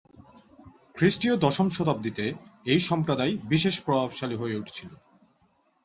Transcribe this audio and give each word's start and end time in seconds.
খ্রিস্টীয় 0.95 1.35
দশম 1.37 1.67
শতাব্দীতে 1.69 2.25
এই 2.65 2.79
সম্প্রদায় 2.79 3.33
বিশেষ 3.49 3.75
প্রভাবশালী 3.81 4.35
হয়ে 4.35 4.57
ওঠে। 4.57 4.85